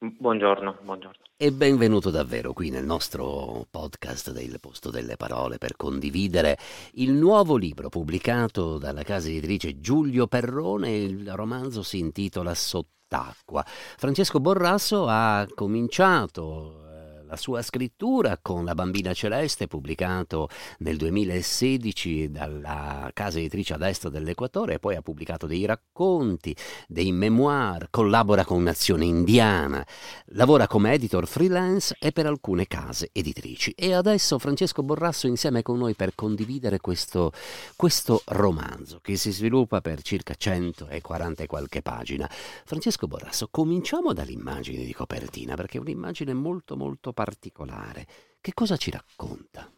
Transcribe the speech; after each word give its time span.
Buongiorno, 0.00 0.78
buongiorno. 0.82 1.24
E 1.36 1.50
benvenuto 1.50 2.10
davvero 2.10 2.52
qui 2.52 2.70
nel 2.70 2.84
nostro 2.84 3.66
podcast 3.68 4.30
del 4.30 4.60
Posto 4.60 4.90
delle 4.90 5.16
Parole 5.16 5.58
per 5.58 5.74
condividere 5.74 6.56
il 6.94 7.12
nuovo 7.12 7.56
libro 7.56 7.88
pubblicato 7.88 8.78
dalla 8.78 9.02
casa 9.02 9.28
editrice 9.28 9.80
Giulio 9.80 10.28
Perrone. 10.28 10.94
Il 10.94 11.32
romanzo 11.34 11.82
si 11.82 11.98
intitola 11.98 12.54
Sott'acqua. 12.54 13.64
Francesco 13.66 14.38
Borrasso 14.38 15.06
ha 15.08 15.44
cominciato 15.52 16.87
la 17.28 17.36
sua 17.36 17.60
scrittura 17.60 18.38
con 18.40 18.64
La 18.64 18.74
bambina 18.74 19.12
celeste, 19.12 19.66
pubblicato 19.66 20.48
nel 20.78 20.96
2016 20.96 22.30
dalla 22.30 23.10
casa 23.12 23.38
editrice 23.38 23.74
a 23.74 23.76
destra 23.76 24.08
dell'Equatore, 24.08 24.74
e 24.74 24.78
poi 24.78 24.96
ha 24.96 25.02
pubblicato 25.02 25.46
dei 25.46 25.66
racconti, 25.66 26.56
dei 26.86 27.12
memoir, 27.12 27.88
collabora 27.90 28.46
con 28.46 28.62
Nazione 28.62 29.04
Indiana, 29.04 29.86
lavora 30.28 30.66
come 30.66 30.94
editor 30.94 31.26
freelance 31.26 31.94
e 32.00 32.12
per 32.12 32.24
alcune 32.24 32.66
case 32.66 33.10
editrici. 33.12 33.72
E 33.72 33.92
adesso 33.92 34.38
Francesco 34.38 34.82
Borrasso 34.82 35.26
insieme 35.26 35.60
con 35.60 35.76
noi 35.76 35.94
per 35.94 36.14
condividere 36.14 36.80
questo, 36.80 37.32
questo 37.76 38.22
romanzo 38.26 39.00
che 39.02 39.16
si 39.16 39.32
sviluppa 39.32 39.82
per 39.82 40.00
circa 40.00 40.34
140 40.34 41.42
e 41.42 41.46
qualche 41.46 41.82
pagina. 41.82 42.26
Francesco 42.64 43.06
Borrasso, 43.06 43.48
cominciamo 43.50 44.14
dall'immagine 44.14 44.82
di 44.82 44.94
copertina, 44.94 45.56
perché 45.56 45.76
è 45.76 45.80
un'immagine 45.80 46.32
molto 46.32 46.76
molto 46.78 47.12
particolare. 47.18 48.06
Che 48.40 48.52
cosa 48.54 48.76
ci 48.76 48.92
racconta? 48.92 49.68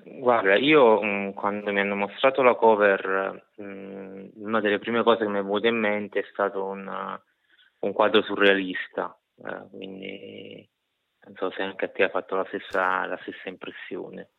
Guarda, 0.00 0.56
io 0.56 1.02
mh, 1.02 1.34
quando 1.34 1.70
mi 1.70 1.80
hanno 1.80 1.96
mostrato 1.96 2.40
la 2.40 2.54
cover, 2.54 3.50
mh, 3.56 4.28
una 4.36 4.60
delle 4.60 4.78
prime 4.78 5.02
cose 5.02 5.24
che 5.24 5.30
mi 5.30 5.38
è 5.38 5.42
venuta 5.42 5.66
in 5.68 5.76
mente 5.76 6.20
è 6.20 6.24
stato 6.32 6.64
un, 6.64 6.88
un 7.80 7.92
quadro 7.92 8.22
surrealista, 8.22 9.14
eh, 9.44 9.68
quindi 9.70 10.66
non 11.26 11.34
so 11.36 11.50
se 11.50 11.60
anche 11.60 11.84
a 11.84 11.88
te 11.90 12.04
ha 12.04 12.08
fatto 12.08 12.36
la 12.36 12.46
stessa, 12.46 13.04
la 13.04 13.18
stessa 13.20 13.50
impressione. 13.50 14.30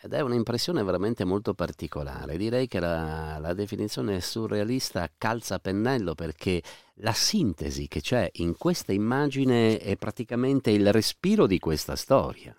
Ed 0.00 0.12
è 0.12 0.20
un'impressione 0.20 0.84
veramente 0.84 1.24
molto 1.24 1.54
particolare. 1.54 2.36
Direi 2.36 2.68
che 2.68 2.78
la, 2.78 3.38
la, 3.40 3.52
definizione 3.52 4.20
surrealista 4.20 5.08
calza 5.18 5.56
a 5.56 5.58
pennello 5.58 6.14
perché 6.14 6.62
la 7.00 7.12
sintesi 7.12 7.88
che 7.88 8.00
c'è 8.00 8.28
in 8.34 8.56
questa 8.56 8.92
immagine 8.92 9.78
è 9.78 9.96
praticamente 9.96 10.70
il 10.70 10.92
respiro 10.92 11.48
di 11.48 11.58
questa 11.58 11.96
storia. 11.96 12.54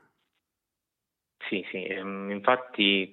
Sì, 1.47 1.65
sì, 1.71 1.83
ehm, 1.85 2.29
infatti 2.31 3.09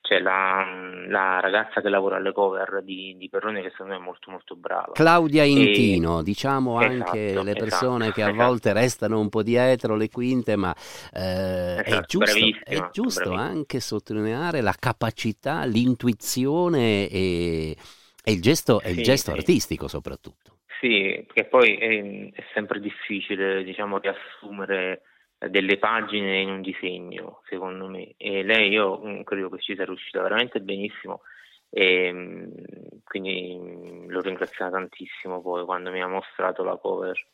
c'è 0.00 0.20
la, 0.20 0.64
la, 1.06 1.40
ragazza 1.40 1.80
che 1.80 1.88
lavora 1.88 2.16
alle 2.16 2.32
cover 2.32 2.82
di, 2.82 3.14
di, 3.18 3.28
Perrone 3.28 3.60
che 3.62 3.70
secondo 3.70 3.92
me 3.92 3.98
è 3.98 4.02
molto 4.02 4.30
molto 4.30 4.56
brava. 4.56 4.92
Claudia 4.92 5.44
Intino, 5.44 6.20
e... 6.20 6.22
diciamo 6.22 6.78
anche 6.78 7.26
esatto, 7.26 7.42
le 7.42 7.52
persone 7.54 8.04
esatto, 8.04 8.14
che 8.14 8.22
a 8.22 8.28
esatto. 8.30 8.44
volte 8.44 8.72
restano 8.72 9.20
un 9.20 9.28
po' 9.28 9.42
dietro 9.42 9.96
le 9.96 10.08
quinte, 10.08 10.56
ma 10.56 10.74
eh, 11.12 11.76
è 11.76 11.82
esatto, 11.84 12.06
giusto, 12.06 12.38
è 12.64 12.88
giusto 12.90 13.32
anche 13.32 13.80
sottolineare 13.80 14.60
la 14.60 14.74
capacità, 14.78 15.64
l'intuizione 15.64 17.08
e, 17.08 17.76
e 18.24 18.32
il 18.32 18.40
gesto, 18.40 18.80
sì, 18.82 18.90
il 18.90 19.02
gesto 19.02 19.32
sì. 19.32 19.36
artistico 19.36 19.88
soprattutto. 19.88 20.56
Sì, 20.80 21.24
perché 21.26 21.44
poi 21.46 21.76
è, 21.76 22.32
è 22.32 22.44
sempre 22.54 22.80
difficile 22.80 23.64
diciamo, 23.64 23.98
riassumere 23.98 25.02
delle 25.38 25.78
pagine 25.78 26.40
in 26.40 26.50
un 26.50 26.60
disegno, 26.60 27.42
secondo 27.48 27.86
me. 27.86 28.14
E 28.16 28.42
lei 28.42 28.70
io 28.70 29.00
mm, 29.04 29.22
credo 29.22 29.48
che 29.50 29.60
ci 29.60 29.74
sia 29.74 29.84
riuscita 29.84 30.22
veramente 30.22 30.60
benissimo 30.60 31.22
e 31.70 32.12
mm, 32.12 32.46
quindi 33.04 33.56
mm, 33.56 34.08
l'ho 34.08 34.20
ringraziata 34.20 34.72
tantissimo 34.72 35.40
poi 35.40 35.64
quando 35.64 35.90
mi 35.90 36.02
ha 36.02 36.08
mostrato 36.08 36.64
la 36.64 36.76
cover. 36.76 37.26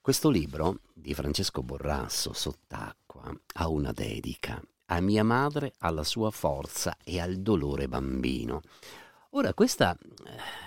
Questo 0.00 0.30
libro 0.30 0.80
di 0.92 1.14
Francesco 1.14 1.62
Borrasso, 1.62 2.32
Sott'acqua, 2.32 3.32
ha 3.54 3.68
una 3.68 3.92
dedica 3.92 4.60
a 4.86 5.00
mia 5.00 5.24
madre, 5.24 5.74
alla 5.78 6.04
sua 6.04 6.30
forza 6.30 6.96
e 7.04 7.20
al 7.20 7.36
dolore 7.36 7.88
bambino. 7.88 8.62
Ora, 9.30 9.54
questa 9.54 9.96
eh, 9.96 10.61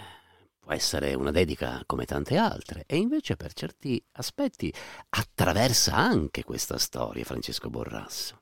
può 0.66 0.74
essere 0.74 1.14
una 1.14 1.30
dedica 1.30 1.84
come 1.86 2.06
tante 2.06 2.38
altre, 2.38 2.86
e 2.88 2.98
invece 2.98 3.36
per 3.36 3.54
certi 3.54 4.04
aspetti 4.14 4.74
attraversa 5.12 5.96
anche 5.96 6.44
questa 6.44 6.80
storia, 6.80 7.24
Francesco 7.24 7.70
Borrasso. 7.70 8.42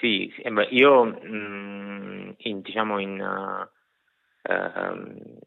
Sì, 0.00 0.32
beh, 0.42 0.68
io 0.70 1.04
mm, 1.04 2.30
in, 2.38 2.60
diciamo 2.62 2.98
in, 2.98 3.20
uh, 3.20 4.50
uh, 4.50 5.40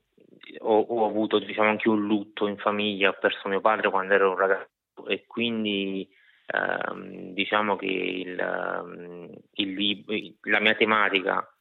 ho, 0.60 0.80
ho, 0.80 1.06
avuto 1.08 1.40
diciamo, 1.40 1.70
anche 1.70 1.90
un 1.90 2.06
lutto 2.06 2.48
in 2.48 2.58
famiglia, 2.58 3.10
ho 3.10 3.18
perso 3.20 3.50
mio 3.50 3.60
padre 3.60 3.90
quando 3.90 4.14
ero 4.14 4.30
un 4.30 4.38
ragazzo 4.38 5.08
e 5.08 5.26
quindi 5.26 6.08
uh, 6.54 7.34
diciamo 7.34 7.76
che 7.76 7.86
il, 7.88 9.42
il, 9.54 10.36
la 10.44 10.60
mia 10.60 10.76
tematica 10.76 11.52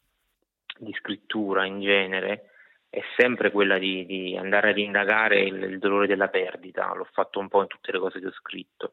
di 0.79 0.93
scrittura 0.93 1.65
in 1.65 1.81
genere 1.81 2.51
è 2.97 3.03
sempre 3.15 3.51
quella 3.51 3.77
di, 3.77 4.07
di 4.07 4.39
andare 4.39 4.71
ad 4.71 4.79
indagare 4.79 5.43
il, 5.43 5.63
il, 5.63 5.79
dolore 5.79 6.07
della 6.07 6.29
perdita, 6.29 6.95
l'ho 6.95 7.07
fatto 7.13 7.39
un 7.39 7.49
po' 7.49 7.61
in 7.61 7.67
tutte 7.67 7.93
le 7.93 7.99
cose 7.99 8.21
che 8.21 8.29
ho 8.29 8.33
scritto 8.33 8.93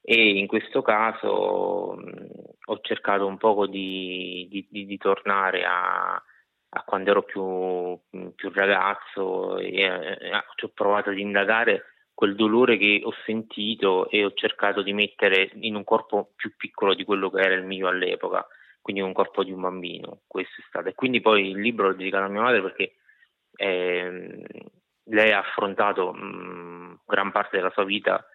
e 0.00 0.38
in 0.38 0.46
questo 0.46 0.80
caso 0.80 1.92
mh, 1.94 2.26
ho 2.64 2.80
cercato 2.80 3.26
un 3.26 3.36
po' 3.36 3.66
di, 3.66 4.48
di, 4.50 4.86
di 4.86 4.96
tornare 4.96 5.62
a, 5.66 6.14
a, 6.14 6.82
quando 6.86 7.10
ero 7.10 7.22
più, 7.22 8.32
più 8.34 8.50
ragazzo 8.50 9.58
e 9.58 9.74
eh, 9.74 10.32
ho 10.32 10.68
provato 10.72 11.10
ad 11.10 11.18
indagare 11.18 11.84
quel 12.14 12.36
dolore 12.36 12.78
che 12.78 13.02
ho 13.04 13.12
sentito 13.26 14.08
e 14.08 14.24
ho 14.24 14.32
cercato 14.32 14.80
di 14.80 14.94
mettere 14.94 15.50
in 15.56 15.74
un 15.74 15.84
corpo 15.84 16.32
più 16.34 16.54
piccolo 16.56 16.94
di 16.94 17.04
quello 17.04 17.28
che 17.28 17.42
era 17.42 17.54
il 17.54 17.64
mio 17.64 17.88
all'epoca, 17.88 18.46
quindi 18.80 19.02
un 19.02 19.12
corpo 19.12 19.44
di 19.44 19.52
un 19.52 19.60
bambino, 19.60 20.20
questo 20.26 20.62
è 20.62 20.64
stato. 20.66 20.88
E 20.88 20.94
quindi 20.94 21.20
poi 21.20 21.50
il 21.50 21.60
libro 21.60 21.88
l'ho 21.88 21.94
dedicato 21.94 22.24
a 22.24 22.28
mia 22.28 22.40
madre 22.40 22.62
perché 22.62 22.94
eh, 23.56 24.42
lei 25.04 25.32
ha 25.32 25.38
affrontato 25.38 26.12
mh, 26.12 27.00
gran 27.06 27.30
parte 27.32 27.56
della 27.56 27.70
sua 27.70 27.84
vita 27.84 28.26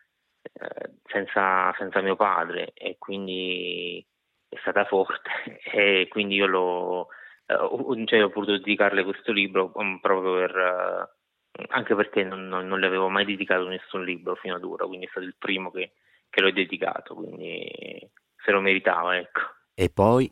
eh, 0.41 0.91
senza, 1.05 1.73
senza, 1.77 2.01
mio 2.01 2.15
padre 2.15 2.71
e 2.73 2.97
quindi 2.97 4.05
è 4.47 4.57
stata 4.61 4.85
forte 4.85 5.59
e 5.71 6.07
quindi 6.09 6.35
io 6.35 6.45
l'ho, 6.47 7.07
eh, 7.45 8.05
cioè, 8.05 8.23
ho 8.23 8.29
voluto 8.29 8.57
dedicarle 8.57 9.03
questo 9.03 9.31
libro 9.31 9.71
um, 9.75 9.99
proprio 9.99 10.33
per, 10.35 10.55
uh, 10.55 11.63
anche 11.69 11.95
perché 11.95 12.23
non, 12.23 12.47
non, 12.47 12.67
non, 12.67 12.79
le 12.79 12.87
avevo 12.87 13.09
mai 13.09 13.25
dedicato 13.25 13.67
nessun 13.67 14.03
libro 14.03 14.35
fino 14.35 14.55
ad 14.55 14.63
ora, 14.63 14.85
quindi 14.85 15.05
è 15.05 15.09
stato 15.09 15.25
il 15.25 15.35
primo 15.37 15.71
che, 15.71 15.93
che 16.29 16.41
l'ho 16.41 16.51
dedicato, 16.51 17.15
quindi 17.15 18.09
se 18.37 18.51
lo 18.51 18.61
meritava, 18.61 19.17
ecco. 19.17 19.41
E 19.73 19.89
poi 19.89 20.31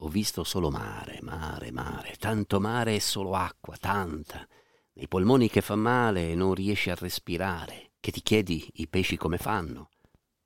ho 0.00 0.08
visto 0.08 0.44
solo 0.44 0.70
mare, 0.70 1.18
mare, 1.22 1.72
mare, 1.72 2.14
tanto 2.18 2.60
mare 2.60 2.94
e 2.94 3.00
solo 3.00 3.34
acqua, 3.34 3.76
tanta. 3.76 4.46
Nei 4.92 5.08
polmoni 5.08 5.48
che 5.48 5.60
fa 5.60 5.74
male 5.74 6.30
e 6.30 6.34
non 6.34 6.54
riesci 6.54 6.90
a 6.90 6.94
respirare, 6.94 7.92
che 8.00 8.12
ti 8.12 8.22
chiedi 8.22 8.68
i 8.74 8.88
pesci 8.88 9.16
come 9.16 9.38
fanno, 9.38 9.90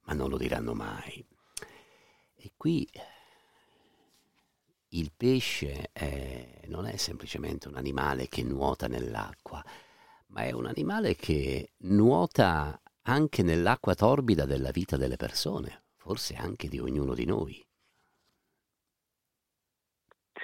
ma 0.05 0.15
non 0.15 0.31
lo 0.31 0.39
diranno 0.39 0.75
mai. 0.75 1.25
E 2.35 2.53
qui 2.57 2.89
il 4.89 5.13
pesce 5.15 5.91
è, 5.93 6.63
non 6.67 6.87
è 6.87 6.97
semplicemente 6.97 7.69
un 7.69 7.77
animale 7.77 8.29
che 8.29 8.43
nuota 8.43 8.89
nell'acqua, 8.89 9.63
ma 10.29 10.43
è 10.43 10.53
un 10.53 10.67
animale 10.67 11.15
che 11.15 11.73
nuota 11.79 12.81
anche 13.03 13.43
nell'acqua 13.43 13.95
torbida 13.95 14.47
della 14.47 14.71
vita 14.71 14.97
delle 14.97 15.17
persone, 15.17 15.85
forse 15.97 16.35
anche 16.35 16.69
di 16.69 16.79
ognuno 16.79 17.15
di 17.15 17.25
noi. 17.27 17.65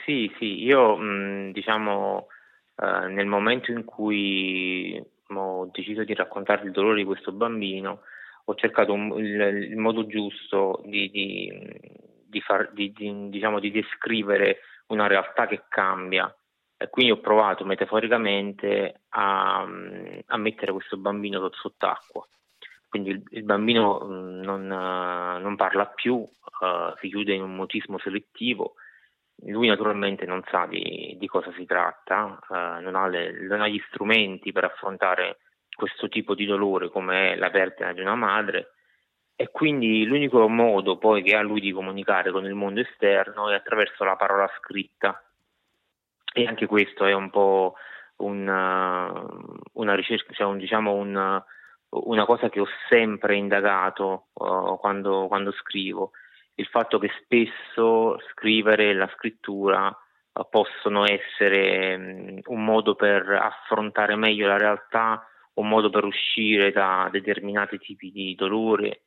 Sì, 0.09 0.33
sì, 0.39 0.65
io 0.65 0.97
mh, 0.97 1.53
diciamo 1.53 2.29
eh, 2.77 3.09
nel 3.09 3.27
momento 3.27 3.71
in 3.71 3.85
cui 3.85 4.99
ho 5.35 5.69
deciso 5.71 6.03
di 6.03 6.15
raccontare 6.15 6.65
il 6.65 6.71
dolore 6.71 6.97
di 6.97 7.05
questo 7.05 7.31
bambino, 7.31 8.01
ho 8.47 8.55
cercato 8.55 8.95
un, 8.95 9.13
il, 9.19 9.39
il, 9.69 9.77
modo 9.77 10.07
giusto 10.07 10.81
di, 10.87 11.11
di, 11.11 11.53
di, 12.25 12.41
far, 12.41 12.73
di, 12.73 12.91
diciamo, 13.29 13.61
di 13.61 13.71
descrivere 13.71 14.61
una 14.87 15.09
realtà 15.09 15.47
che 15.47 15.65
cambia 15.69 16.35
e 16.79 16.89
quindi 16.89 17.13
ho 17.13 17.21
provato 17.21 17.67
metaforicamente 17.67 19.03
a, 19.11 19.61
a 19.61 20.37
mettere 20.39 20.73
questo 20.73 20.97
bambino 20.97 21.51
sott'acqua. 21.53 22.27
Quindi 22.89 23.11
il, 23.11 23.23
il 23.33 23.43
bambino 23.43 23.99
non, 24.07 24.67
non, 24.69 25.57
parla 25.57 25.85
più, 25.85 26.15
uh, 26.15 26.97
si 26.99 27.09
chiude 27.09 27.35
in 27.35 27.43
un 27.43 27.55
mutismo 27.55 27.99
selettivo, 27.99 28.77
lui 29.47 29.69
naturalmente 29.69 30.27
non 30.27 30.43
sa 30.51 30.67
di, 30.67 31.17
di 31.19 31.27
cosa 31.27 31.53
si 31.53 31.65
tratta, 31.65 32.39
uh, 32.49 32.83
non, 32.83 32.95
ha 32.95 33.07
le, 33.07 33.47
non, 33.47 33.61
ha 33.61 33.69
gli 33.69 33.83
strumenti 33.89 34.53
per 34.53 34.65
affrontare 34.65 35.39
questo 35.75 36.09
tipo 36.09 36.35
di 36.35 36.45
dolore 36.45 36.91
come 36.91 37.33
è 37.33 37.37
la 37.37 37.51
perdita 37.51 37.93
di 37.93 38.01
una 38.01 38.17
madre 38.17 38.73
e 39.41 39.51
quindi 39.53 40.05
l'unico 40.05 40.49
modo 40.49 40.99
poi 40.99 41.23
che 41.23 41.37
ha 41.37 41.43
lui 41.43 41.61
di 41.61 41.71
comunicare 41.71 42.33
con 42.33 42.45
il 42.45 42.55
mondo 42.55 42.81
esterno 42.81 43.49
è 43.49 43.55
attraverso 43.55 44.03
la 44.03 44.17
parola 44.17 44.51
scritta. 44.59 45.23
E 46.35 46.45
anche 46.45 46.67
questo 46.67 47.05
è 47.07 47.13
un 47.13 47.31
po' 47.31 47.75
una, 48.17 49.13
una 49.75 49.95
ricerca, 49.95 50.33
cioè 50.33 50.45
un, 50.45 50.59
diciamo 50.59 50.93
un, 50.93 51.41
una 51.91 52.25
cosa 52.25 52.49
che 52.49 52.59
ho 52.59 52.67
sempre 52.89 53.37
indagato 53.37 54.27
uh, 54.33 54.77
quando, 54.79 55.29
quando, 55.29 55.53
scrivo, 55.53 56.11
il 56.59 56.67
fatto 56.67 56.99
che 56.99 57.11
spesso 57.23 58.19
scrivere 58.33 58.91
e 58.91 58.95
la 58.95 59.11
scrittura 59.15 59.87
uh, 59.87 60.49
possono 60.49 61.05
essere 61.05 61.95
um, 61.95 62.41
un 62.47 62.65
modo 62.65 62.95
per 62.95 63.29
affrontare 63.31 64.17
meglio 64.17 64.49
la 64.49 64.59
realtà, 64.59 65.25
un 65.55 65.69
modo 65.69 65.89
per 65.89 66.05
uscire 66.05 66.73
da 66.73 67.09
determinati 67.11 67.79
tipi 67.79 68.11
di 68.11 68.35
dolore, 68.35 69.03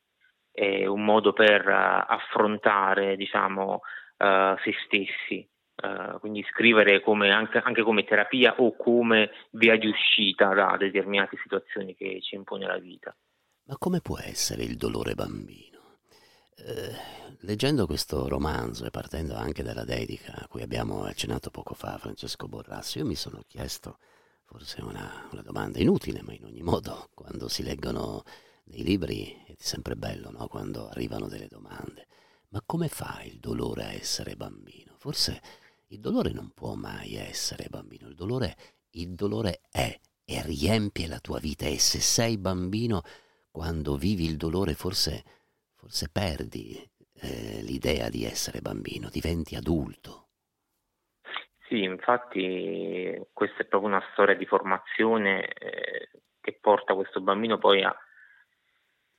un 0.54 1.06
modo 1.06 1.32
per 1.32 1.66
uh, 1.66 2.12
affrontare 2.12 3.16
diciamo, 3.16 3.80
se 4.18 4.74
stessi. 4.86 5.48
Uh, 5.82 6.20
quindi 6.20 6.46
scrivere 6.52 7.02
come, 7.02 7.32
anche, 7.32 7.58
anche, 7.58 7.82
come 7.82 8.04
terapia 8.04 8.54
o 8.58 8.76
come 8.76 9.32
via 9.52 9.78
di 9.78 9.88
uscita 9.88 10.54
da 10.54 10.76
determinate 10.78 11.38
situazioni 11.42 11.96
che 11.96 12.20
ci 12.22 12.36
impone 12.36 12.68
la 12.68 12.78
vita. 12.78 13.16
Ma 13.66 13.78
come 13.80 14.00
può 14.00 14.20
essere 14.20 14.64
il 14.64 14.76
dolore 14.76 15.16
bambino? 15.16 15.71
Uh, 16.64 16.94
leggendo 17.40 17.86
questo 17.86 18.28
romanzo 18.28 18.86
e 18.86 18.92
partendo 18.92 19.36
anche 19.36 19.64
dalla 19.64 19.84
dedica 19.84 20.34
a 20.36 20.48
cui 20.48 20.62
abbiamo 20.62 21.04
accennato 21.04 21.50
poco 21.50 21.74
fa, 21.74 21.98
Francesco 21.98 22.48
Borrasso, 22.48 23.00
io 23.00 23.06
mi 23.06 23.16
sono 23.16 23.42
chiesto, 23.48 23.98
forse 24.46 24.82
una, 24.82 25.28
una 25.32 25.42
domanda 25.42 25.80
inutile, 25.80 26.22
ma 26.22 26.34
in 26.34 26.46
ogni 26.46 26.62
modo, 26.62 27.10
quando 27.14 27.48
si 27.48 27.64
leggono 27.64 28.24
dei 28.64 28.84
libri 28.84 29.44
è 29.48 29.56
sempre 29.58 29.96
bello, 29.96 30.30
no? 30.30 30.48
quando 30.48 30.88
arrivano 30.88 31.28
delle 31.28 31.48
domande. 31.48 32.08
Ma 32.50 32.62
come 32.66 32.90
fa 32.90 33.22
il 33.24 33.40
dolore 33.40 33.86
a 33.86 33.94
essere 33.94 34.36
bambino? 34.36 34.96
Forse 34.98 35.42
il 35.88 36.00
dolore 36.00 36.32
non 36.32 36.52
può 36.54 36.76
mai 36.76 37.16
essere 37.16 37.68
bambino, 37.70 38.08
il 38.08 38.16
dolore, 38.16 38.56
il 38.92 39.16
dolore 39.16 39.62
è 39.72 40.00
e 40.24 40.42
riempie 40.44 41.08
la 41.08 41.20
tua 41.20 41.40
vita 41.40 41.66
e 41.66 41.80
se 41.80 42.00
sei 42.00 42.38
bambino, 42.38 43.02
quando 43.50 43.98
vivi 43.98 44.26
il 44.26 44.38
dolore 44.38 44.76
forse, 44.76 45.24
forse 45.82 46.10
perdi 46.12 46.78
eh, 47.22 47.62
l'idea 47.64 48.08
di 48.10 48.24
essere 48.24 48.62
bambino, 48.62 49.10
diventi 49.10 49.56
adulto. 49.56 50.28
Sì, 51.68 51.82
infatti 51.82 53.20
questa 53.34 53.64
è 53.64 53.66
proprio 53.66 53.90
una 53.90 54.04
storia 54.12 54.36
di 54.36 54.46
formazione 54.46 55.48
eh, 55.48 56.10
che 56.40 56.58
porta 56.62 56.94
questo 56.94 57.20
bambino 57.20 57.58
poi 57.58 57.82
a, 57.82 57.96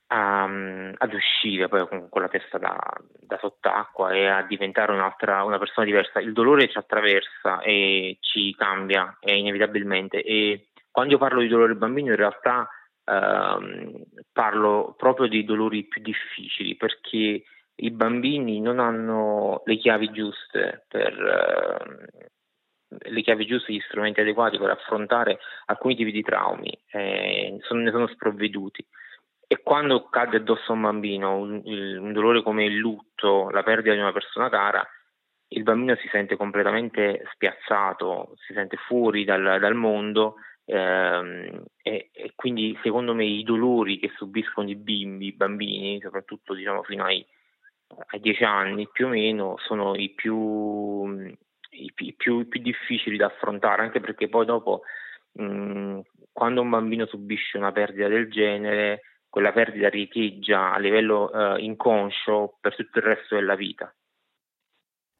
a, 0.07 0.43
ad 0.43 1.13
uscire 1.13 1.67
poi 1.67 1.85
con, 1.87 2.07
con 2.07 2.21
la 2.21 2.29
testa 2.29 2.57
da, 2.57 2.79
da, 3.19 3.37
sott'acqua 3.39 4.11
e 4.11 4.27
a 4.27 4.43
diventare 4.43 4.93
una 4.93 5.57
persona 5.57 5.85
diversa. 5.85 6.21
Il 6.21 6.31
dolore 6.31 6.69
ci 6.69 6.77
attraversa 6.77 7.59
e 7.61 8.17
ci 8.21 8.55
cambia 8.55 9.17
e 9.19 9.35
inevitabilmente 9.37 10.21
e 10.21 10.67
quando 10.91 11.13
io 11.13 11.19
parlo 11.19 11.41
di 11.41 11.47
dolore 11.47 11.75
bambino 11.75 12.11
in 12.11 12.17
realtà 12.17 12.69
ehm, 13.05 14.03
parlo 14.31 14.93
proprio 14.97 15.27
di 15.27 15.43
dolori 15.43 15.83
più 15.85 16.01
difficili 16.01 16.75
perché 16.75 17.43
i 17.75 17.91
bambini 17.91 18.61
non 18.61 18.79
hanno 18.79 19.61
le 19.65 19.77
chiavi 19.77 20.11
giuste 20.11 20.85
per 20.87 21.13
eh, 21.13 22.31
le 22.99 23.21
chiavi 23.21 23.45
giuste, 23.45 23.73
gli 23.73 23.79
strumenti 23.79 24.21
adeguati 24.21 24.57
per 24.57 24.69
affrontare 24.69 25.39
alcuni 25.65 25.95
tipi 25.95 26.11
di 26.11 26.21
traumi, 26.21 26.71
eh, 26.91 27.57
sono, 27.61 27.81
ne 27.81 27.91
sono 27.91 28.07
sprovveduti. 28.07 28.85
E 29.47 29.61
quando 29.61 30.05
cade 30.09 30.37
addosso 30.37 30.71
a 30.71 30.75
un 30.75 30.81
bambino 30.81 31.35
un, 31.37 31.61
un, 31.63 32.13
dolore 32.13 32.41
come 32.41 32.65
il 32.65 32.75
lutto, 32.75 33.49
la 33.49 33.63
perdita 33.63 33.93
di 33.93 33.99
una 33.99 34.11
persona 34.11 34.49
cara, 34.49 34.87
il 35.49 35.63
bambino 35.63 35.95
si 35.95 36.07
sente 36.07 36.35
completamente 36.35 37.23
spiazzato, 37.33 38.33
si 38.45 38.53
sente 38.53 38.77
fuori 38.77 39.23
dal, 39.23 39.59
dal 39.59 39.75
mondo 39.75 40.35
ehm, 40.35 40.52
e, 40.65 41.65
e, 41.81 42.33
quindi 42.35 42.77
secondo 42.81 43.13
me 43.13 43.25
i 43.25 43.43
dolori 43.43 43.99
che 43.99 44.11
subiscono 44.15 44.69
i 44.69 44.75
bimbi, 44.75 45.27
i 45.27 45.33
bambini, 45.33 45.99
soprattutto 46.01 46.53
diciamo 46.53 46.83
fino 46.83 47.03
ai, 47.03 47.25
ai 48.07 48.19
10 48.19 48.43
anni 48.43 48.87
più 48.91 49.07
o 49.07 49.09
meno, 49.09 49.55
sono 49.65 49.95
i 49.95 50.09
più, 50.09 51.07
i, 51.71 51.93
i 51.95 52.13
più, 52.13 52.47
più 52.47 52.61
difficili 52.61 53.17
da 53.17 53.27
affrontare, 53.27 53.81
anche 53.81 53.99
perché 53.99 54.29
poi 54.29 54.45
dopo 54.45 54.81
mh, 55.33 55.99
quando 56.31 56.61
un 56.61 56.69
bambino 56.69 57.05
subisce 57.05 57.57
una 57.57 57.71
perdita 57.71 58.07
del 58.07 58.29
genere 58.29 59.01
quella 59.33 59.51
perdita 59.51 59.89
riecheggia 59.89 60.73
a 60.73 60.77
livello 60.77 61.31
eh, 61.31 61.63
inconscio 61.63 62.59
per 62.61 62.75
tutto 62.75 62.99
il 62.99 63.03
resto 63.03 63.33
della 63.33 63.55
vita. 63.55 63.91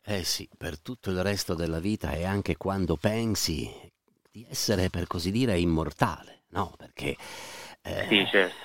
Eh 0.06 0.24
sì, 0.24 0.48
per 0.56 0.80
tutto 0.80 1.10
il 1.10 1.24
resto 1.24 1.56
della 1.56 1.80
vita 1.80 2.12
e 2.12 2.24
anche 2.24 2.56
quando 2.56 2.96
pensi 2.96 3.68
di 4.34 4.48
essere, 4.50 4.90
per 4.90 5.06
così 5.06 5.30
dire, 5.30 5.60
immortale, 5.60 6.46
no? 6.50 6.74
Perché 6.76 7.16
eh, 7.84 8.08
sì, 8.10 8.26
certo. 8.32 8.56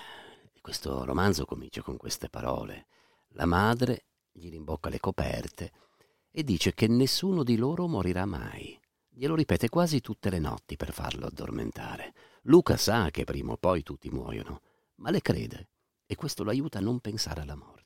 questo 0.63 1.05
romanzo 1.05 1.45
comincia 1.45 1.83
con 1.83 1.99
queste 1.99 2.31
parole. 2.31 2.87
La 3.33 3.45
madre 3.45 4.07
gli 4.33 4.49
rimbocca 4.49 4.89
le 4.89 4.99
coperte 4.99 5.73
e 6.31 6.43
dice 6.43 6.73
che 6.73 6.89
nessuno 6.89 7.43
di 7.43 7.57
loro 7.57 7.87
morirà 7.87 8.25
mai. 8.25 8.81
Glielo 9.11 9.35
ripete 9.35 9.69
quasi 9.69 10.01
tutte 10.01 10.31
le 10.31 10.39
notti 10.39 10.77
per 10.77 10.91
farlo 10.91 11.27
addormentare. 11.27 12.15
Luca 12.45 12.79
sa 12.79 13.11
che 13.11 13.25
prima 13.25 13.53
o 13.53 13.59
poi 13.59 13.83
tutti 13.83 14.09
muoiono, 14.09 14.63
ma 14.97 15.11
le 15.11 15.21
crede 15.21 15.69
e 16.07 16.15
questo 16.15 16.45
lo 16.45 16.51
aiuta 16.51 16.79
a 16.79 16.81
non 16.81 17.01
pensare 17.01 17.43
alla 17.43 17.57
morte. 17.57 17.78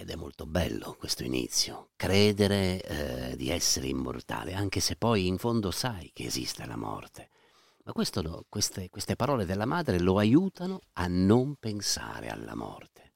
Ed 0.00 0.10
è 0.10 0.14
molto 0.14 0.46
bello 0.46 0.94
questo 0.96 1.24
inizio, 1.24 1.88
credere 1.96 2.80
eh, 2.80 3.36
di 3.36 3.50
essere 3.50 3.88
immortale, 3.88 4.54
anche 4.54 4.78
se 4.78 4.94
poi 4.94 5.26
in 5.26 5.38
fondo 5.38 5.72
sai 5.72 6.12
che 6.14 6.22
esiste 6.22 6.64
la 6.66 6.76
morte. 6.76 7.30
Ma 7.84 7.90
questo, 7.90 8.44
queste, 8.48 8.90
queste 8.90 9.16
parole 9.16 9.44
della 9.44 9.66
madre 9.66 9.98
lo 9.98 10.18
aiutano 10.18 10.82
a 10.94 11.08
non 11.08 11.56
pensare 11.56 12.28
alla 12.28 12.54
morte. 12.54 13.10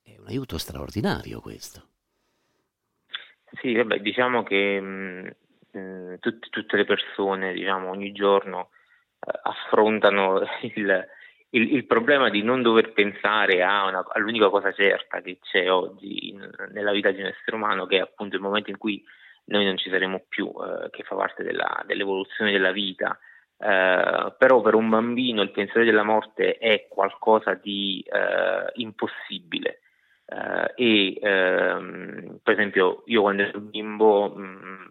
È 0.00 0.14
un 0.16 0.28
aiuto 0.28 0.58
straordinario 0.58 1.40
questo. 1.40 1.88
Sì, 3.60 3.74
vabbè, 3.74 3.98
diciamo 3.98 4.44
che 4.44 4.80
mh, 4.80 5.34
mm, 5.76 5.80
mm, 5.80 6.14
tutte, 6.20 6.48
tutte 6.50 6.76
le 6.76 6.84
persone, 6.84 7.52
diciamo, 7.52 7.90
ogni 7.90 8.12
giorno 8.12 8.70
eh, 9.18 9.40
affrontano 9.42 10.42
il, 10.76 11.04
il, 11.50 11.72
il, 11.74 11.86
problema 11.86 12.28
di 12.28 12.42
non 12.42 12.62
dover 12.62 12.92
pensare 12.92 13.56
una, 13.56 14.04
all'unica 14.12 14.48
cosa 14.50 14.72
certa 14.72 15.20
che 15.20 15.38
c'è 15.40 15.70
oggi 15.70 16.28
in, 16.28 16.50
nella 16.72 16.92
vita 16.92 17.10
di 17.10 17.20
un 17.20 17.26
essere 17.26 17.56
umano, 17.56 17.86
che 17.86 17.96
è 17.96 18.00
appunto 18.00 18.36
il 18.36 18.42
momento 18.42 18.70
in 18.70 18.76
cui 18.76 19.02
noi 19.46 19.64
non 19.64 19.78
ci 19.78 19.88
saremo 19.90 20.24
più, 20.28 20.46
eh, 20.48 20.90
che 20.90 21.04
fa 21.04 21.14
parte 21.14 21.42
della, 21.42 21.82
dell'evoluzione 21.86 22.52
della 22.52 22.72
vita. 22.72 23.18
Eh, 23.60 24.34
però 24.38 24.60
per 24.60 24.74
un 24.74 24.88
bambino 24.88 25.42
il 25.42 25.50
pensiero 25.50 25.84
della 25.84 26.04
morte 26.04 26.58
è 26.58 26.86
qualcosa 26.88 27.54
di 27.54 28.04
eh, 28.06 28.70
impossibile. 28.74 29.80
Eh, 30.26 30.72
e 30.76 31.18
ehm, 31.22 32.40
per 32.42 32.52
esempio 32.52 33.02
io 33.06 33.22
quando 33.22 33.42
ero 33.44 33.60
bimbo 33.60 34.28
mh, 34.28 34.42
mm, 34.42 34.86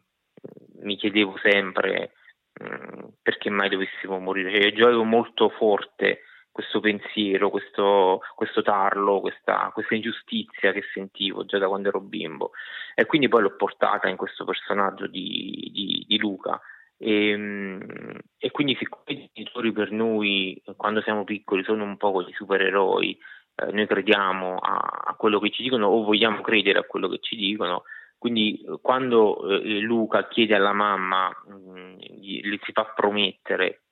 mi 0.82 0.96
chiedevo 0.96 1.38
sempre 1.38 2.14
mh, 2.60 2.66
mm, 2.66 3.06
perché 3.22 3.52
mai 3.52 3.70
dovessimo 3.70 4.18
morire, 4.18 4.50
cioè, 4.52 4.72
io 4.74 4.88
avevo 4.88 5.04
molto 5.04 5.50
forte 5.50 6.22
questo 6.58 6.80
pensiero, 6.80 7.52
questo, 7.52 8.22
questo 8.34 8.64
tarlo, 8.64 9.22
questa, 9.22 9.70
questa, 9.72 9.94
ingiustizia 9.94 10.72
che 10.72 10.82
sentivo 10.92 11.46
già 11.46 11.60
da 11.60 11.68
quando 11.68 11.90
ero 11.90 12.00
bimbo. 12.00 12.50
E 12.96 13.06
quindi 13.06 13.28
poi 13.28 13.44
l'ho 13.44 13.56
portata 13.56 14.08
in 14.08 14.16
questo 14.16 14.44
personaggio 14.44 15.06
di, 15.06 15.70
di, 15.72 16.04
di 16.08 16.18
Luca. 16.18 16.60
E, 16.98 17.30
ehm, 17.30 18.18
e, 18.40 18.50
quindi 18.50 18.76
siccome 18.76 19.04
i 19.06 19.30
genitori 19.32 19.72
per 19.72 19.92
noi 19.92 20.60
quando 20.76 21.02
siamo 21.02 21.24
piccoli 21.24 21.64
sono 21.64 21.84
un 21.84 21.96
po' 21.96 22.24
gli 22.24 22.34
supereroi, 22.34 23.16
eh, 23.54 23.72
noi 23.72 23.86
crediamo 23.86 24.58
a, 24.58 25.04
a, 25.06 25.14
quello 25.14 25.40
che 25.40 25.52
ci 25.52 25.62
dicono 25.62 25.86
o 25.86 26.04
vogliamo 26.04 26.42
credere 26.42 26.80
a 26.80 26.86
quello 26.86 27.08
che 27.08 27.20
ci 27.20 27.36
dicono, 27.36 27.84
quindi 28.18 28.66
quando 28.82 29.48
eh, 29.48 29.80
Luca 29.80 30.28
chiede 30.28 30.56
alla 30.56 30.74
mamma, 30.74 31.30
mh, 31.30 31.54
mm, 31.54 31.98
gli, 32.00 32.42
gli 32.50 32.60
si 32.64 32.72
fa 32.72 32.86
promettere 32.96 33.84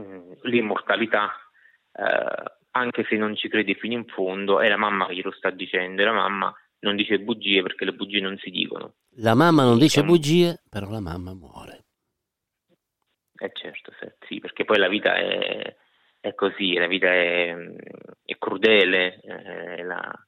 mm, 0.00 0.32
l'immortalità, 0.42 1.45
eh, 1.96 2.54
anche 2.72 3.06
se 3.08 3.16
non 3.16 3.34
ci 3.34 3.48
crede 3.48 3.74
fino 3.74 3.94
in 3.94 4.04
fondo, 4.04 4.60
è 4.60 4.68
la 4.68 4.76
mamma 4.76 5.06
che 5.06 5.14
glielo 5.14 5.32
sta 5.32 5.50
dicendo, 5.50 6.02
e 6.02 6.04
la 6.04 6.12
mamma 6.12 6.54
non 6.80 6.94
dice 6.94 7.18
bugie 7.18 7.62
perché 7.62 7.84
le 7.84 7.94
bugie 7.94 8.20
non 8.20 8.36
si 8.38 8.50
dicono. 8.50 8.94
La 9.16 9.34
mamma 9.34 9.64
non 9.64 9.78
dice 9.78 10.04
bugie, 10.04 10.62
però 10.68 10.90
la 10.90 11.00
mamma 11.00 11.32
muore. 11.32 11.84
Eh 13.38 13.50
certo, 13.54 13.92
sì, 14.26 14.40
perché 14.40 14.64
poi 14.64 14.78
la 14.78 14.88
vita 14.88 15.14
è, 15.16 15.76
è 16.20 16.34
così, 16.34 16.74
la 16.74 16.86
vita 16.86 17.08
è, 17.08 17.54
è 18.24 18.38
crudele, 18.38 19.20
è 19.20 19.82
la, 19.82 20.26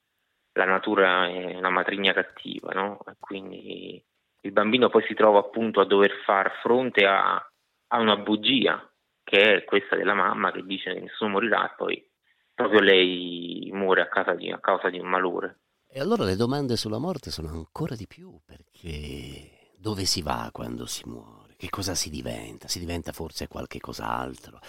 la, 0.53 0.65
natura 0.65 1.27
è 1.27 1.55
una 1.55 1.71
matrigna 1.71 2.13
cattiva, 2.13 2.73
no? 2.73 2.99
quindi 3.19 4.03
il 4.43 4.53
bambino 4.53 4.91
poi 4.91 5.05
si 5.07 5.15
trova 5.15 5.39
appunto 5.39 5.81
a 5.81 5.87
dover 5.87 6.13
far 6.25 6.53
fronte 6.61 7.07
a, 7.07 7.35
a 7.35 7.99
una 7.99 8.17
bugia 8.17 8.91
che 9.29 9.57
è 9.57 9.65
questa 9.65 9.95
della 9.95 10.15
mamma 10.15 10.51
che 10.51 10.65
dice 10.65 10.95
che 10.95 11.01
nessuno 11.01 11.33
morirà 11.33 11.71
e 11.71 11.75
poi 11.77 12.11
proprio 12.55 12.81
lei 12.81 13.69
muore 13.73 14.01
a 14.01 14.09
causa 14.09 14.33
di, 14.35 14.51
a 14.51 14.59
causa 14.59 14.89
di 14.89 14.99
un 14.99 15.07
malore. 15.07 15.59
E 15.87 16.01
allora 16.01 16.25
le 16.25 16.35
domande 16.35 16.77
sulla 16.77 16.99
morte 16.99 17.31
sono 17.31 17.49
ancora 17.49 17.95
di 17.95 18.07
più, 18.07 18.41
perché 18.45 19.73
dove 19.77 20.07
si 20.07 20.23
va 20.23 20.49
quando 20.51 20.87
si 20.87 21.03
muore? 21.07 21.55
Che 21.57 21.69
cosa 21.69 21.95
si 21.95 22.09
diventa? 22.09 22.69
Si 22.69 22.79
diventa 22.79 23.13
forse 23.13 23.49
qualche 23.49 23.81
cos'altro? 23.81 24.61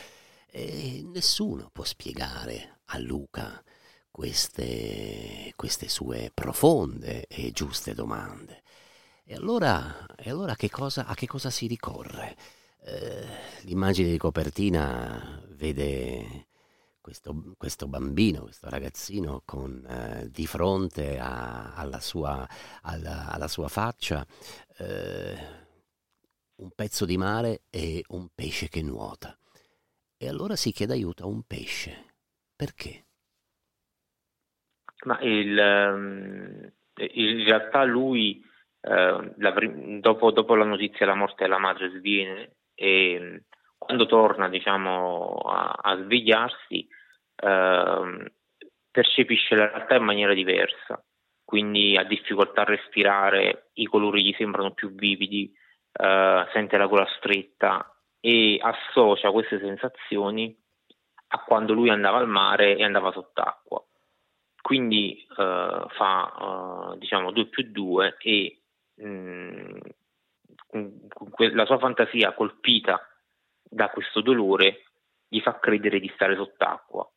E 0.51 1.04
nessuno 1.06 1.70
può 1.72 1.86
spiegare 1.86 2.80
a 2.88 3.00
Luca 3.00 3.63
queste, 4.12 5.54
queste 5.56 5.88
sue 5.88 6.32
profonde 6.34 7.28
e 7.28 7.51
giuste 7.51 7.94
domande. 7.94 8.63
E 9.24 9.36
allora, 9.36 10.06
e 10.18 10.30
allora 10.30 10.56
che 10.56 10.70
cosa, 10.70 11.06
a 11.06 11.13
che 11.13 11.28
cosa 11.28 11.50
si 11.50 11.68
ricorre? 11.68 12.36
Eh, 12.81 13.25
l'immagine 13.63 14.09
di 14.09 14.17
copertina 14.17 15.43
vede 15.50 16.48
questo, 17.01 17.53
questo, 17.57 17.88
bambino, 17.88 18.43
questo 18.43 18.69
ragazzino 18.69 19.41
con 19.45 19.86
eh, 19.86 20.29
di 20.29 20.45
fronte 20.45 21.19
a, 21.19 21.75
alla, 21.75 22.00
sua, 22.00 22.48
alla, 22.83 23.29
alla, 23.31 23.48
sua, 23.48 23.67
faccia 23.67 24.25
eh, 24.77 25.36
un 26.55 26.71
pezzo 26.74 27.05
di 27.05 27.17
mare 27.17 27.63
e 27.69 28.03
un 28.09 28.29
pesce 28.33 28.69
che 28.69 28.81
nuota. 28.81 29.38
E 30.17 30.27
allora 30.27 30.55
si 30.55 30.71
chiede 30.71 30.93
aiuto 30.93 31.24
a 31.24 31.27
un 31.27 31.43
pesce. 31.43 32.13
Perché? 32.55 33.05
Ma 35.05 35.19
il, 35.21 35.57
ehm, 35.57 36.71
in 37.13 37.43
realtà 37.45 37.83
lui, 37.86 38.43
eh, 38.81 39.33
la, 39.38 39.53
dopo, 40.01 40.31
dopo, 40.31 40.55
la 40.55 40.65
notizia 40.65 41.05
della 41.05 41.15
morte 41.15 41.43
della 41.43 41.57
madre 41.57 41.89
sviene 41.89 42.57
e 42.81 43.43
quando 43.77 44.05
torna 44.05 44.48
diciamo, 44.48 45.36
a, 45.45 45.77
a 45.81 45.98
svegliarsi 45.98 46.88
eh, 47.36 48.31
percepisce 48.89 49.55
la 49.55 49.67
realtà 49.67 49.95
in 49.95 50.03
maniera 50.03 50.33
diversa, 50.33 51.03
quindi 51.43 51.98
ha 51.98 52.03
difficoltà 52.03 52.62
a 52.62 52.65
respirare, 52.65 53.71
i 53.74 53.86
colori 53.86 54.24
gli 54.24 54.33
sembrano 54.38 54.71
più 54.71 54.93
vividi, 54.93 55.51
eh, 55.91 56.48
sente 56.53 56.77
la 56.77 56.86
gola 56.86 57.07
stretta 57.17 57.93
e 58.21 58.57
associa 58.62 59.31
queste 59.31 59.59
sensazioni 59.59 60.57
a 61.31 61.43
quando 61.43 61.74
lui 61.74 61.89
andava 61.89 62.17
al 62.19 62.29
mare 62.29 62.77
e 62.77 62.83
andava 62.83 63.12
sott'acqua. 63.12 63.83
Quindi 64.62 65.25
eh, 65.38 65.86
fa 65.89 66.93
eh, 66.93 66.98
diciamo 66.98 67.31
2 67.31 67.45
più 67.48 67.71
2 67.71 68.15
e 68.19 68.62
mh, 68.95 69.07
mm, 69.07 69.77
la 70.72 71.66
sua 71.66 71.80
fantasia 71.80 72.34
colpita 72.34 73.00
da 73.64 73.90
questo 73.90 74.22
dolore 74.22 74.84
gli 75.28 75.40
fa 75.42 75.60
credere 75.60 76.00
di 76.00 76.12
stare 76.14 76.36
sott'acqua 76.36 77.10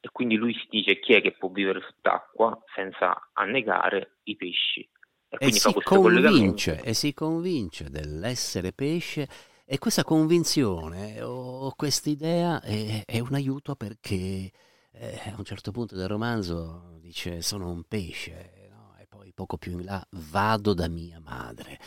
e 0.00 0.08
quindi 0.12 0.36
lui 0.36 0.54
si 0.54 0.66
dice 0.70 0.98
chi 1.00 1.14
è 1.14 1.20
che 1.20 1.32
può 1.32 1.48
vivere 1.48 1.80
sott'acqua 1.80 2.56
senza 2.74 3.30
annegare 3.32 4.18
i 4.24 4.36
pesci. 4.36 4.88
E, 5.28 5.46
e 5.46 5.52
si 5.52 5.72
convince, 5.82 6.80
e 6.82 6.94
si 6.94 7.12
convince 7.12 7.90
dell'essere 7.90 8.72
pesce 8.72 9.28
e 9.66 9.78
questa 9.78 10.02
convinzione 10.02 11.20
o 11.20 11.74
questa 11.76 12.08
idea 12.08 12.62
è, 12.62 13.02
è, 13.04 13.18
un 13.18 13.34
aiuto 13.34 13.74
perché 13.74 14.50
eh, 14.92 15.20
a 15.26 15.34
un 15.36 15.44
certo 15.44 15.70
punto 15.70 15.94
del 15.94 16.08
romanzo 16.08 16.96
dice 17.00 17.42
sono 17.42 17.70
un 17.70 17.82
pesce 17.84 18.68
no? 18.70 18.96
e 18.98 19.06
poi 19.06 19.32
poco 19.34 19.58
più 19.58 19.72
in 19.72 19.84
là 19.84 20.02
vado 20.30 20.72
da 20.72 20.88
mia 20.88 21.20
madre. 21.20 21.78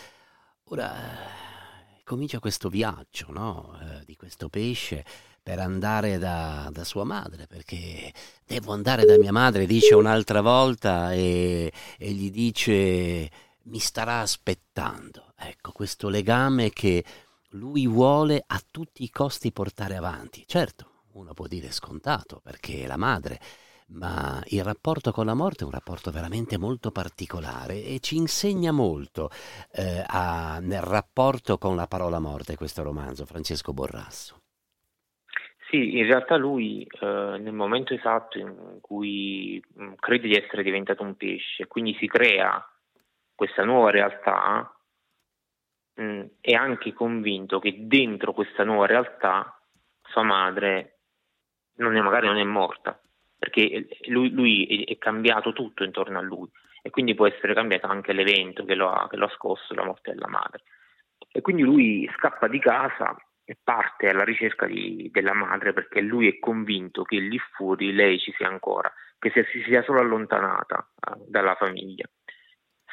Ora 0.71 0.93
comincia 2.05 2.39
questo 2.39 2.69
viaggio 2.69 3.25
no? 3.29 3.77
eh, 3.81 4.05
di 4.05 4.15
questo 4.15 4.47
pesce 4.47 5.03
per 5.43 5.59
andare 5.59 6.17
da, 6.17 6.69
da, 6.71 6.85
sua 6.85 7.03
madre, 7.03 7.45
perché 7.45 8.13
devo 8.45 8.71
andare 8.71 9.03
da 9.03 9.17
mia 9.17 9.33
madre, 9.33 9.65
dice 9.65 9.95
un'altra 9.95 10.39
volta 10.39 11.11
e, 11.11 11.73
e 11.97 12.11
gli 12.11 12.31
dice 12.31 13.29
mi 13.63 13.79
starà 13.79 14.21
aspettando. 14.21 15.33
Ecco, 15.35 15.73
questo 15.73 16.07
legame 16.07 16.69
che 16.69 17.03
lui 17.49 17.85
vuole 17.85 18.41
a 18.47 18.61
tutti 18.71 19.03
i 19.03 19.09
costi 19.09 19.51
portare 19.51 19.97
avanti. 19.97 20.45
Certo, 20.47 21.01
uno 21.13 21.33
può 21.33 21.47
dire 21.47 21.69
scontato, 21.73 22.39
perché 22.41 22.87
la 22.87 22.97
madre, 22.97 23.41
ma 23.93 24.41
il 24.47 24.63
rapporto 24.63 25.11
con 25.11 25.25
la 25.25 25.33
morte 25.33 25.63
è 25.63 25.65
un 25.65 25.71
rapporto 25.71 26.11
veramente 26.11 26.57
molto 26.57 26.91
particolare 26.91 27.83
e 27.83 27.99
ci 27.99 28.15
insegna 28.15 28.71
molto 28.71 29.29
eh, 29.73 30.03
a, 30.05 30.59
nel 30.61 30.81
rapporto 30.81 31.57
con 31.57 31.75
la 31.75 31.87
parola 31.87 32.19
morte 32.19 32.55
questo 32.55 32.83
romanzo, 32.83 33.25
Francesco 33.25 33.73
Borrasso. 33.73 34.39
Sì, 35.71 35.97
in 35.97 36.05
realtà 36.05 36.35
lui 36.35 36.83
eh, 36.83 37.37
nel 37.39 37.53
momento 37.53 37.93
esatto 37.93 38.37
in 38.37 38.79
cui 38.81 39.63
mh, 39.73 39.83
mm, 39.83 39.93
crede 39.93 40.27
di 40.27 40.35
essere 40.35 40.63
diventato 40.63 41.01
un 41.01 41.15
pesce, 41.15 41.67
quindi 41.67 41.95
si 41.97 42.07
crea 42.07 42.61
questa 43.33 43.63
nuova 43.63 43.89
realtà, 43.89 44.69
mh, 45.93 46.03
mm, 46.03 46.21
è 46.41 46.51
anche 46.51 46.91
convinto 46.93 47.59
che 47.59 47.87
dentro 47.87 48.33
questa 48.33 48.65
nuova 48.65 48.85
realtà 48.85 49.57
sua 50.03 50.23
madre 50.23 50.99
non 51.75 51.95
è, 51.95 52.01
magari 52.01 52.27
non 52.27 52.37
è 52.37 52.43
morta, 52.43 53.00
perché 53.41 53.87
lui, 54.09 54.29
lui, 54.29 54.83
è 54.83 54.99
cambiato 54.99 55.51
tutto 55.51 55.83
intorno 55.83 56.19
a 56.19 56.21
lui 56.21 56.47
e 56.83 56.91
quindi 56.91 57.15
può 57.15 57.25
essere 57.25 57.55
cambiato 57.55 57.87
anche 57.87 58.13
l'evento 58.13 58.63
che 58.65 58.75
lo 58.75 58.91
ha, 58.91 59.07
che 59.09 59.17
lo 59.17 59.25
ha 59.25 59.33
scosso, 59.35 59.73
la 59.73 59.83
morte 59.83 60.13
della 60.13 60.27
madre. 60.27 60.61
E 61.27 61.41
quindi 61.41 61.63
lui 61.63 62.07
scappa 62.17 62.47
di 62.47 62.59
casa 62.59 63.15
e 63.43 63.57
parte 63.63 64.09
alla 64.09 64.23
ricerca 64.23 64.67
di, 64.67 65.09
della 65.11 65.33
madre 65.33 65.73
perché 65.73 66.01
lui 66.01 66.27
è 66.27 66.37
convinto 66.37 67.01
che 67.01 67.17
lì 67.17 67.39
fuori 67.55 67.91
lei 67.93 68.19
ci 68.19 68.31
sia 68.37 68.47
ancora, 68.47 68.93
che 69.17 69.31
si 69.51 69.63
sia 69.63 69.81
solo 69.81 70.01
allontanata 70.01 70.87
eh, 70.93 71.23
dalla 71.27 71.55
famiglia. 71.55 72.07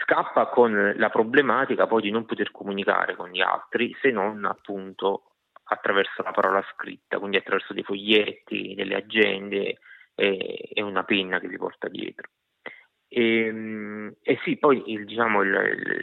Scappa 0.01 0.47
con 0.47 0.95
la 0.97 1.11
problematica 1.11 1.87
poi 1.87 2.01
di 2.01 2.11
non 2.11 2.25
poter 2.25 2.51
comunicare 2.53 3.17
con 3.17 3.29
gli 3.29 3.43
altri 3.43 3.95
se 4.01 4.11
non 4.11 4.47
appunto 4.47 5.25
attraverso 5.65 6.23
la 6.23 6.31
parola 6.31 6.65
scritta, 6.73 7.19
quindi 7.19 7.37
attraverso 7.37 7.75
dei 7.75 7.83
foglietti, 7.83 8.73
delle 8.75 8.95
agende, 8.95 9.81
e 10.19 10.83
una 10.83 11.05
penna 11.05 11.39
che 11.39 11.49
si 11.49 11.57
porta 11.57 11.89
dietro. 11.89 12.29
E, 13.09 13.47
ehm, 13.47 14.15
e 14.23 14.39
sì, 14.45 14.59
poi 14.59 14.83
il, 14.93 15.05
diciamo, 15.07 15.43
il, 15.43 15.55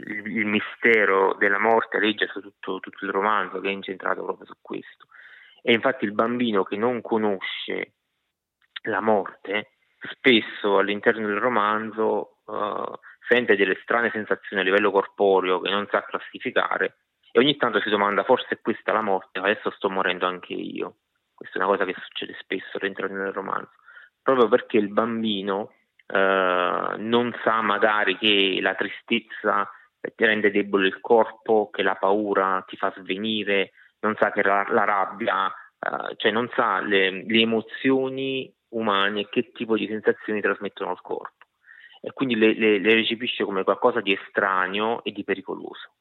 il, 0.08 0.38
il, 0.38 0.46
mistero 0.46 1.36
della 1.38 1.60
morte 1.60 2.00
regge 2.00 2.28
su 2.28 2.42
tutto, 2.42 2.80
tutto, 2.80 3.06
il 3.06 3.12
romanzo 3.12 3.60
che 3.60 3.70
è 3.70 3.72
incentrato 3.72 4.24
proprio 4.24 4.48
su 4.48 4.56
questo. 4.62 5.08
E 5.62 5.74
infatti 5.74 6.06
il 6.06 6.14
bambino 6.14 6.64
che 6.64 6.78
non 6.78 7.02
conosce 7.02 7.94
la 8.84 9.02
morte, 9.02 9.72
spesso 10.12 10.78
all'interno 10.78 11.28
del 11.28 11.40
romanzo 11.40 12.42
uh, 12.46 12.92
sente 13.28 13.56
delle 13.56 13.78
strane 13.82 14.12
sensazioni 14.12 14.62
a 14.62 14.66
livello 14.66 14.92
corporeo 14.92 15.60
che 15.60 15.72
non 15.72 15.88
sa 15.90 16.04
classificare 16.04 16.98
e 17.32 17.40
ogni 17.40 17.58
tanto 17.58 17.82
si 17.82 17.90
domanda 17.90 18.24
forse 18.24 18.48
è 18.50 18.62
questa 18.62 18.94
la 18.94 19.02
morte, 19.02 19.40
adesso 19.40 19.72
sto 19.72 19.90
morendo 19.90 20.28
anche 20.28 20.54
io. 20.54 20.98
Questa 21.34 21.58
è 21.58 21.62
una 21.62 21.72
cosa 21.72 21.86
che 21.86 21.96
succede 22.00 22.36
spesso 22.40 22.78
all'interno 22.78 23.18
del 23.18 23.34
romanzo 23.34 23.72
proprio 24.25 24.48
perché 24.48 24.77
il 24.77 24.91
bambino 24.91 25.74
eh, 26.08 26.96
non 26.98 27.36
sa 27.44 27.62
magari 27.62 28.17
che 28.17 28.58
la 28.60 28.74
tristezza 28.74 29.70
ti 30.15 30.25
rende 30.25 30.50
debole 30.50 30.88
il 30.88 31.00
corpo, 31.00 31.70
che 31.72 31.84
la 31.84 31.94
paura 31.94 32.63
ti 32.67 32.75
fa 32.75 32.91
svenire, 32.98 33.72
non 34.00 34.15
sa 34.20 34.32
che 34.32 34.41
la, 34.41 34.65
la 34.70 34.84
rabbia 34.84 35.46
uh, 35.46 36.15
cioè 36.15 36.32
non 36.32 36.50
sa 36.55 36.79
le, 36.79 37.24
le, 37.24 37.39
emozioni 37.39 38.51
umane 38.70 39.29
che 39.29 39.51
tipo 39.51 39.75
di 39.77 39.88
sensazioni 39.88 40.41
trasmettono 40.41 40.89
al 40.89 41.01
corpo 41.01 41.46
e 42.01 42.12
quindi 42.13 42.36
le, 42.36 42.53
le, 42.53 42.79
le 42.79 42.94
recepisce 42.96 43.44
come 43.44 43.63
qualcosa 43.63 44.01
di 44.01 44.12
estraneo 44.12 45.03
e 45.03 45.12
di 45.12 45.24
pericoloso. 45.24 45.94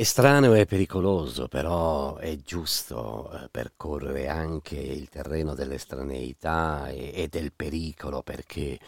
Estraneo 0.00 0.54
e 0.54 0.64
pericoloso, 0.64 1.48
però 1.48 2.18
è 2.18 2.36
giusto 2.36 3.32
eh, 3.32 3.48
percorrere 3.50 4.28
anche 4.28 4.76
il 4.76 5.08
terreno 5.08 5.54
dell'estraneità 5.54 6.86
e, 6.88 7.10
e 7.12 7.26
del 7.26 7.52
pericolo 7.52 8.22
perché 8.22 8.78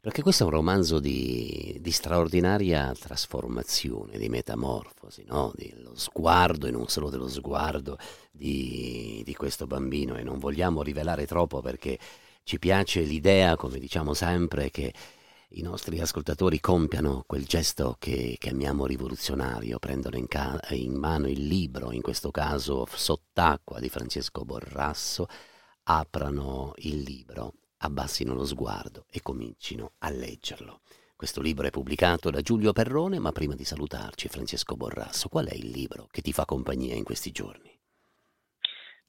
perché 0.00 0.22
questo 0.22 0.44
è 0.44 0.46
un 0.46 0.52
romanzo 0.52 1.00
di, 1.00 1.76
di 1.82 1.90
straordinaria 1.90 2.94
trasformazione, 2.98 4.16
di 4.16 4.30
metamorfosi, 4.30 5.24
no? 5.26 5.52
di 5.54 5.70
lo 5.82 5.92
sguardo 5.94 6.66
e 6.66 6.70
non 6.70 6.88
solo 6.88 7.10
dello 7.10 7.28
sguardo 7.28 7.98
di, 8.30 9.20
di 9.26 9.34
questo 9.34 9.66
bambino 9.66 10.16
e 10.16 10.22
non 10.22 10.38
vogliamo 10.38 10.80
rivelare 10.80 11.26
troppo 11.26 11.60
perché 11.60 11.98
ci 12.44 12.58
piace 12.58 13.02
l'idea, 13.02 13.54
come 13.56 13.78
diciamo 13.78 14.14
sempre, 14.14 14.70
che 14.70 14.94
i 15.52 15.62
nostri 15.62 16.00
ascoltatori 16.00 16.60
compiano 16.60 17.24
quel 17.26 17.44
gesto 17.44 17.96
che 17.98 18.36
chiamiamo 18.38 18.86
rivoluzionario, 18.86 19.78
prendono 19.78 20.16
in, 20.16 20.26
ca- 20.26 20.60
in 20.70 20.94
mano 20.94 21.28
il 21.28 21.46
libro, 21.46 21.92
in 21.92 22.02
questo 22.02 22.30
caso 22.30 22.86
Sott'acqua 22.90 23.80
di 23.80 23.88
Francesco 23.88 24.44
Borrasso, 24.44 25.26
aprano 25.84 26.72
il 26.76 27.00
libro 27.00 27.54
abbassino 27.78 28.34
lo 28.34 28.44
sguardo 28.44 29.04
e 29.10 29.22
comincino 29.22 29.92
a 29.98 30.10
leggerlo. 30.10 30.80
Questo 31.16 31.40
libro 31.40 31.66
è 31.66 31.70
pubblicato 31.70 32.30
da 32.30 32.40
Giulio 32.40 32.72
Perrone, 32.72 33.18
ma 33.18 33.32
prima 33.32 33.54
di 33.54 33.64
salutarci, 33.64 34.28
Francesco 34.28 34.76
Borrasso, 34.76 35.28
qual 35.28 35.46
è 35.46 35.54
il 35.54 35.68
libro 35.68 36.06
che 36.10 36.22
ti 36.22 36.32
fa 36.32 36.44
compagnia 36.44 36.94
in 36.94 37.04
questi 37.04 37.32
giorni? 37.32 37.77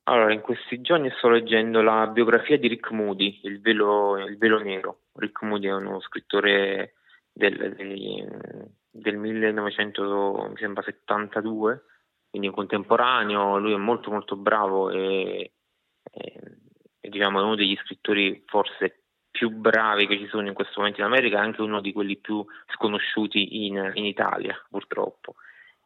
Allora, 0.09 0.33
in 0.33 0.41
questi 0.41 0.81
giorni 0.81 1.11
sto 1.17 1.29
leggendo 1.29 1.83
la 1.83 2.07
biografia 2.07 2.57
di 2.57 2.67
Rick 2.67 2.89
Moody, 2.89 3.41
Il 3.43 3.61
velo, 3.61 4.17
il 4.17 4.39
velo 4.39 4.57
nero. 4.57 5.01
Rick 5.13 5.43
Moody 5.43 5.67
è 5.67 5.73
uno 5.73 6.01
scrittore 6.01 6.95
del, 7.31 7.75
del, 7.75 8.71
del 8.89 9.17
1972, 9.17 11.83
quindi 12.27 12.49
contemporaneo, 12.49 13.59
lui 13.59 13.73
è 13.73 13.77
molto 13.77 14.09
molto 14.09 14.35
bravo 14.35 14.89
e, 14.89 15.51
e 16.01 16.41
diciamo, 17.01 17.39
è 17.39 17.43
uno 17.43 17.53
degli 17.53 17.77
scrittori 17.83 18.41
forse 18.47 19.03
più 19.29 19.51
bravi 19.51 20.07
che 20.07 20.17
ci 20.17 20.25
sono 20.25 20.47
in 20.47 20.55
questo 20.55 20.79
momento 20.79 21.01
in 21.01 21.05
America, 21.05 21.37
è 21.37 21.41
anche 21.41 21.61
uno 21.61 21.81
di 21.81 21.93
quelli 21.93 22.17
più 22.17 22.43
sconosciuti 22.73 23.67
in, 23.67 23.91
in 23.93 24.05
Italia, 24.05 24.59
purtroppo. 24.71 25.35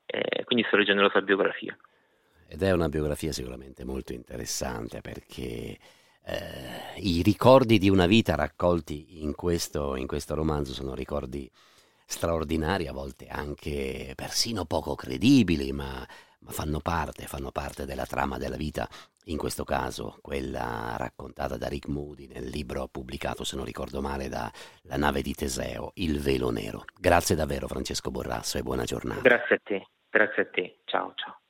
Eh, 0.05 0.45
quindi 0.45 0.63
sto 0.65 0.77
leggendo 0.77 1.01
la 1.01 1.09
sua 1.09 1.21
biografia. 1.21 1.77
Ed 2.47 2.61
è 2.61 2.71
una 2.71 2.89
biografia 2.89 3.31
sicuramente 3.31 3.83
molto 3.83 4.13
interessante 4.13 5.01
perché 5.01 5.77
eh, 6.25 6.97
i 6.97 7.21
ricordi 7.21 7.77
di 7.77 7.89
una 7.89 8.05
vita 8.05 8.35
raccolti 8.35 9.23
in 9.23 9.33
questo, 9.35 9.95
in 9.95 10.07
questo 10.07 10.35
romanzo 10.35 10.73
sono 10.73 10.93
ricordi 10.93 11.49
straordinari, 12.05 12.87
a 12.87 12.93
volte 12.93 13.27
anche 13.27 14.13
persino 14.15 14.65
poco 14.65 14.95
credibili, 14.95 15.71
ma 15.71 16.05
ma 16.43 16.51
fanno 16.51 16.79
parte, 16.79 17.25
fanno 17.25 17.51
parte 17.51 17.85
della 17.85 18.05
trama 18.05 18.37
della 18.37 18.57
vita, 18.57 18.87
in 19.25 19.37
questo 19.37 19.63
caso 19.63 20.17
quella 20.21 20.95
raccontata 20.97 21.57
da 21.57 21.67
Rick 21.67 21.87
Moody 21.87 22.27
nel 22.27 22.45
libro 22.45 22.87
pubblicato, 22.87 23.43
se 23.43 23.55
non 23.55 23.65
ricordo 23.65 24.01
male, 24.01 24.27
da 24.27 24.51
La 24.83 24.97
nave 24.97 25.21
di 25.21 25.33
Teseo, 25.33 25.91
Il 25.95 26.19
velo 26.19 26.49
nero. 26.49 26.83
Grazie 26.99 27.35
davvero 27.35 27.67
Francesco 27.67 28.11
Borrasso 28.11 28.57
e 28.57 28.63
buona 28.63 28.83
giornata. 28.83 29.21
Grazie 29.21 29.55
a 29.55 29.59
te, 29.63 29.87
grazie 30.09 30.41
a 30.43 30.47
te, 30.47 30.79
ciao 30.85 31.13
ciao. 31.15 31.42